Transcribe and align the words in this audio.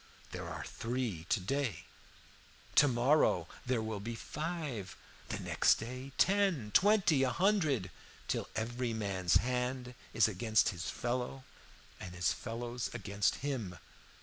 There 0.31 0.47
are 0.47 0.63
three 0.63 1.27
to 1.29 1.39
day: 1.39 1.85
to 2.73 2.87
morrow 2.87 3.47
there 3.67 3.83
will 3.83 3.99
be 3.99 4.15
five, 4.15 4.97
the 5.29 5.37
next 5.37 5.75
day 5.75 6.11
ten, 6.17 6.71
twenty, 6.73 7.21
a 7.21 7.29
hundred, 7.29 7.91
till 8.27 8.49
every 8.55 8.93
man's 8.93 9.35
hand 9.35 9.93
is 10.11 10.27
against 10.27 10.69
his 10.69 10.89
fellow, 10.89 11.43
and 11.99 12.15
his 12.15 12.33
fellow's 12.33 12.89
against 12.95 13.35
him. 13.45 13.77